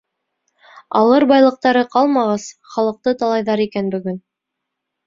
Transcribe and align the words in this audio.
Алыр 0.99 1.25
байлыҡтары 1.33 1.83
ҡалмағас, 1.97 2.49
халыҡты 2.73 3.15
талайҙар 3.23 3.65
икән 3.69 3.95
бөгөн. 3.97 4.23